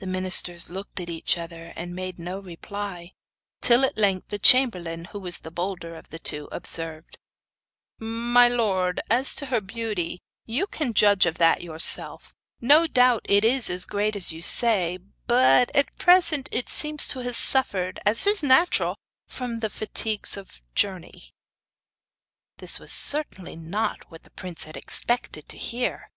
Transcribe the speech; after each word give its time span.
The 0.00 0.08
ministers 0.08 0.68
looked 0.68 0.98
at 0.98 1.08
each 1.08 1.38
other, 1.38 1.72
and 1.76 1.94
made 1.94 2.18
no 2.18 2.40
reply; 2.40 3.12
till 3.60 3.84
at 3.84 3.96
length 3.96 4.30
the 4.30 4.38
chamberlain, 4.40 5.04
who 5.04 5.20
was 5.20 5.38
the 5.38 5.52
bolder 5.52 5.94
of 5.94 6.08
the 6.10 6.18
two, 6.18 6.48
observed: 6.50 7.16
'My 8.00 8.48
lord, 8.48 9.00
as 9.08 9.32
to 9.36 9.46
her 9.46 9.60
beauty, 9.60 10.18
you 10.44 10.66
can 10.66 10.92
judge 10.92 11.24
of 11.24 11.38
that 11.38 11.58
for 11.58 11.64
yourself. 11.66 12.34
No 12.60 12.88
doubt 12.88 13.26
it 13.28 13.44
is 13.44 13.70
as 13.70 13.84
great 13.84 14.16
as 14.16 14.32
you 14.32 14.42
say; 14.42 14.98
but 15.28 15.70
at 15.76 15.96
present 15.98 16.48
it 16.50 16.68
seems 16.68 17.06
to 17.06 17.20
have 17.20 17.36
suffered, 17.36 18.00
as 18.04 18.26
is 18.26 18.42
natural, 18.42 18.98
from 19.28 19.60
the 19.60 19.70
fatigues 19.70 20.36
of 20.36 20.48
the 20.48 20.60
journey.' 20.74 21.32
This 22.56 22.80
was 22.80 22.90
certainly 22.90 23.54
not 23.54 24.10
what 24.10 24.24
the 24.24 24.30
prince 24.30 24.64
had 24.64 24.76
expected 24.76 25.48
to 25.48 25.56
hear. 25.58 26.10